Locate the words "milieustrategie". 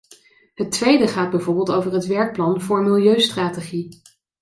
2.83-4.01